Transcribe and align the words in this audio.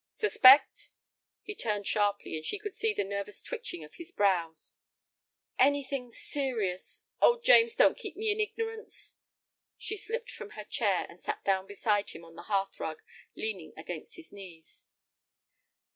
"Suspect?" 0.09 0.89
He 1.43 1.53
turned 1.53 1.85
sharply, 1.85 2.35
and 2.35 2.43
she 2.43 2.57
could 2.57 2.73
see 2.73 2.91
the 2.91 3.03
nervous 3.03 3.43
twitching 3.43 3.83
of 3.83 3.93
his 3.97 4.11
brows. 4.11 4.73
"Anything 5.59 6.09
serious? 6.09 7.05
Oh—James, 7.21 7.75
don't 7.75 7.95
keep 7.99 8.17
me 8.17 8.31
in 8.31 8.39
ignorance." 8.39 9.17
She 9.77 9.97
slipped 9.97 10.31
from 10.31 10.57
her 10.57 10.63
chair, 10.65 11.05
and 11.07 11.21
sat 11.21 11.43
down 11.45 11.67
beside 11.67 12.09
him 12.09 12.25
on 12.25 12.33
the 12.33 12.41
hearth 12.49 12.79
rug, 12.79 13.03
leaning 13.35 13.73
against 13.77 14.15
his 14.15 14.31
knees. 14.31 14.87